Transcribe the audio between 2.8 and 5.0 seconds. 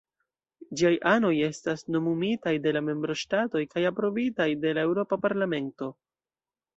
membroŝtatoj kaj aprobitaj de la